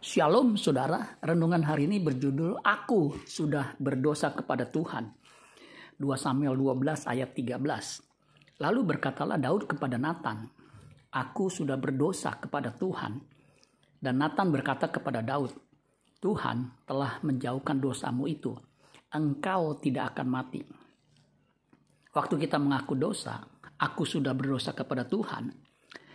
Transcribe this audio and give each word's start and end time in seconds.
Shalom 0.00 0.56
saudara, 0.56 1.20
renungan 1.20 1.60
hari 1.60 1.84
ini 1.84 2.00
berjudul 2.00 2.64
Aku 2.64 3.20
sudah 3.28 3.76
berdosa 3.76 4.32
kepada 4.32 4.64
Tuhan. 4.64 5.12
2 6.00 6.00
Samuel 6.16 6.56
12 6.56 7.04
ayat 7.04 7.36
13. 7.36 8.64
Lalu 8.64 8.80
berkatalah 8.96 9.36
Daud 9.36 9.68
kepada 9.68 10.00
Nathan, 10.00 10.48
Aku 11.12 11.52
sudah 11.52 11.76
berdosa 11.76 12.32
kepada 12.40 12.72
Tuhan. 12.72 13.20
Dan 14.00 14.24
Nathan 14.24 14.48
berkata 14.48 14.88
kepada 14.88 15.20
Daud, 15.20 15.52
Tuhan 16.16 16.80
telah 16.88 17.20
menjauhkan 17.20 17.76
dosamu 17.76 18.24
itu. 18.24 18.56
Engkau 19.12 19.76
tidak 19.84 20.16
akan 20.16 20.26
mati. 20.32 20.64
Waktu 22.16 22.40
kita 22.40 22.56
mengaku 22.56 22.96
dosa, 22.96 23.36
aku 23.76 24.08
sudah 24.08 24.32
berdosa 24.32 24.72
kepada 24.72 25.04
Tuhan. 25.04 25.52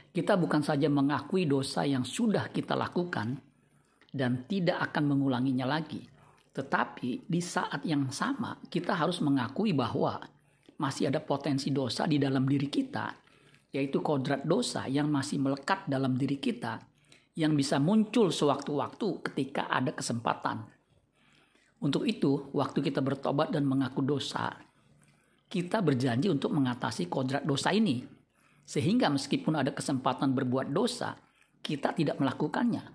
Kita 0.10 0.42
bukan 0.42 0.66
saja 0.66 0.90
mengakui 0.90 1.46
dosa 1.46 1.86
yang 1.86 2.02
sudah 2.02 2.50
kita 2.50 2.74
lakukan, 2.74 3.54
dan 4.16 4.48
tidak 4.48 4.80
akan 4.92 5.12
mengulanginya 5.12 5.68
lagi. 5.68 6.00
Tetapi 6.56 7.28
di 7.28 7.42
saat 7.44 7.84
yang 7.84 8.08
sama 8.16 8.56
kita 8.72 8.96
harus 8.96 9.20
mengakui 9.20 9.76
bahwa 9.76 10.24
masih 10.80 11.12
ada 11.12 11.20
potensi 11.20 11.68
dosa 11.76 12.08
di 12.08 12.16
dalam 12.16 12.48
diri 12.48 12.72
kita, 12.72 13.12
yaitu 13.76 14.00
kodrat 14.00 14.48
dosa 14.48 14.88
yang 14.88 15.12
masih 15.12 15.44
melekat 15.44 15.84
dalam 15.92 16.16
diri 16.16 16.40
kita 16.40 16.80
yang 17.36 17.52
bisa 17.52 17.76
muncul 17.84 18.32
sewaktu-waktu 18.32 19.08
ketika 19.32 19.68
ada 19.68 19.92
kesempatan. 19.92 20.64
Untuk 21.84 22.08
itu, 22.08 22.48
waktu 22.56 22.80
kita 22.80 23.04
bertobat 23.04 23.52
dan 23.52 23.68
mengaku 23.68 24.00
dosa, 24.00 24.56
kita 25.52 25.84
berjanji 25.84 26.32
untuk 26.32 26.56
mengatasi 26.56 27.12
kodrat 27.12 27.44
dosa 27.44 27.76
ini. 27.76 28.08
Sehingga 28.64 29.12
meskipun 29.12 29.60
ada 29.60 29.76
kesempatan 29.76 30.32
berbuat 30.32 30.72
dosa, 30.72 31.20
kita 31.60 31.92
tidak 31.92 32.18
melakukannya. 32.18 32.95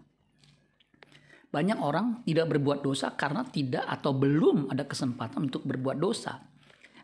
Banyak 1.51 1.79
orang 1.83 2.23
tidak 2.23 2.47
berbuat 2.55 2.87
dosa 2.87 3.11
karena 3.19 3.43
tidak 3.43 3.83
atau 3.83 4.15
belum 4.15 4.71
ada 4.71 4.87
kesempatan 4.87 5.51
untuk 5.51 5.67
berbuat 5.67 5.99
dosa. 5.99 6.39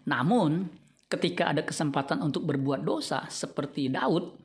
Namun, 0.06 0.70
ketika 1.10 1.50
ada 1.50 1.66
kesempatan 1.66 2.22
untuk 2.22 2.46
berbuat 2.46 2.86
dosa 2.86 3.26
seperti 3.26 3.90
Daud, 3.90 4.38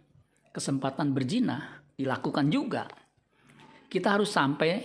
kesempatan 0.49 1.13
berzina 1.13 1.85
dilakukan 1.93 2.49
juga. 2.49 2.89
Kita 3.85 4.17
harus 4.17 4.33
sampai 4.33 4.81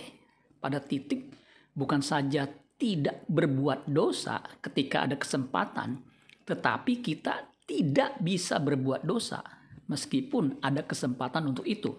pada 0.61 0.77
titik 0.77 1.33
bukan 1.73 2.05
saja 2.05 2.45
tidak 2.77 3.25
berbuat 3.25 3.89
dosa 3.89 4.37
ketika 4.61 5.09
ada 5.09 5.17
kesempatan, 5.17 5.97
tetapi 6.45 7.01
kita 7.01 7.57
tidak 7.65 8.21
bisa 8.21 8.61
berbuat 8.61 9.01
dosa 9.01 9.41
meskipun 9.89 10.61
ada 10.61 10.85
kesempatan 10.85 11.49
untuk 11.49 11.65
itu. 11.65 11.95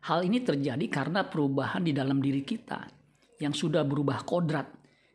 Hal 0.00 0.24
ini 0.24 0.40
terjadi 0.40 0.86
karena 0.88 1.28
perubahan 1.28 1.84
di 1.84 1.92
dalam 1.92 2.24
diri 2.24 2.40
kita 2.40 2.88
yang 3.36 3.52
sudah 3.52 3.84
berubah 3.84 4.24
kodrat 4.24 4.68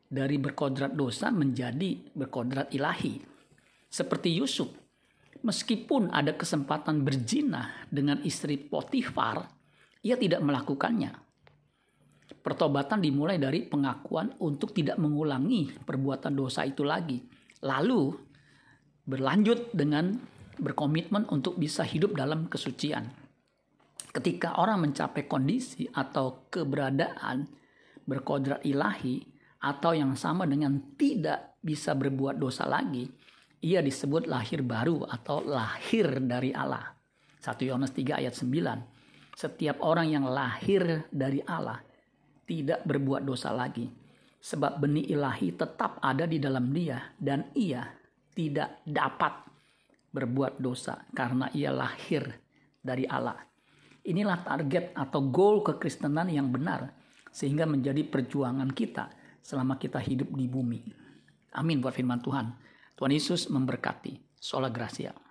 dari 0.05 0.37
berkodrat 0.37 0.93
dosa 0.93 1.33
menjadi 1.33 2.13
berkodrat 2.13 2.69
ilahi. 2.69 3.17
Seperti 3.89 4.37
Yusuf, 4.37 4.69
meskipun 5.41 6.13
ada 6.13 6.37
kesempatan 6.37 7.01
berzina 7.01 7.85
dengan 7.89 8.21
istri 8.21 8.61
Potifar, 8.61 9.49
ia 10.05 10.21
tidak 10.21 10.45
melakukannya. 10.45 11.17
Pertobatan 12.45 13.01
dimulai 13.01 13.41
dari 13.41 13.65
pengakuan 13.65 14.37
untuk 14.37 14.69
tidak 14.69 15.01
mengulangi 15.01 15.81
perbuatan 15.81 16.33
dosa 16.37 16.61
itu 16.61 16.85
lagi. 16.85 17.25
Lalu 17.65 18.13
berlanjut 19.01 19.73
dengan 19.73 20.13
berkomitmen 20.61 21.25
untuk 21.33 21.57
bisa 21.57 21.81
hidup 21.81 22.13
dalam 22.13 22.45
kesucian 22.45 23.24
ketika 24.15 24.55
orang 24.63 24.87
mencapai 24.87 25.27
kondisi 25.27 25.83
atau 25.91 26.47
keberadaan 26.47 27.51
berkodrat 28.07 28.63
ilahi 28.63 29.19
atau 29.59 29.91
yang 29.91 30.15
sama 30.15 30.47
dengan 30.47 30.95
tidak 30.95 31.59
bisa 31.59 31.91
berbuat 31.91 32.39
dosa 32.39 32.63
lagi, 32.63 33.03
ia 33.59 33.83
disebut 33.83 34.31
lahir 34.31 34.63
baru 34.63 35.03
atau 35.03 35.43
lahir 35.43 36.23
dari 36.23 36.55
Allah. 36.55 36.95
1 37.43 37.67
Yohanes 37.67 37.91
3 37.91 38.23
ayat 38.23 38.33
9. 38.39 39.35
Setiap 39.35 39.83
orang 39.83 40.07
yang 40.07 40.25
lahir 40.31 41.11
dari 41.11 41.43
Allah 41.43 41.83
tidak 42.47 42.87
berbuat 42.87 43.27
dosa 43.27 43.51
lagi. 43.51 43.89
Sebab 44.39 44.79
benih 44.79 45.11
ilahi 45.11 45.57
tetap 45.57 45.99
ada 45.99 46.23
di 46.29 46.37
dalam 46.37 46.69
dia 46.71 47.01
dan 47.17 47.49
ia 47.57 47.83
tidak 48.31 48.85
dapat 48.85 49.43
berbuat 50.13 50.61
dosa 50.61 51.03
karena 51.11 51.49
ia 51.51 51.73
lahir 51.73 52.29
dari 52.79 53.09
Allah. 53.09 53.54
Inilah 54.05 54.45
target 54.45 54.93
atau 54.93 55.25
goal 55.25 55.65
kekristenan 55.65 56.29
yang 56.29 56.53
benar 56.53 56.93
sehingga 57.33 57.65
menjadi 57.65 58.05
perjuangan 58.05 58.69
kita 58.69 59.09
selama 59.41 59.81
kita 59.81 59.97
hidup 59.97 60.29
di 60.37 60.45
bumi. 60.45 60.81
Amin 61.57 61.81
buat 61.81 61.97
firman 61.97 62.21
Tuhan. 62.21 62.53
Tuhan 62.95 63.11
Yesus 63.11 63.49
memberkati. 63.49 64.37
Sola 64.37 64.69
Gracia. 64.69 65.24